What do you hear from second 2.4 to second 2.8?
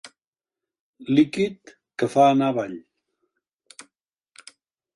avall.